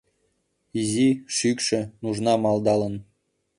Изи, 0.79 1.09
шӱкшӧ, 1.35 1.79
нужна 2.03 2.33
малдалын 2.43 2.95